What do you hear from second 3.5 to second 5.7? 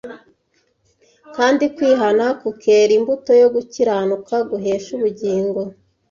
gukiranuka guhesha ubugingo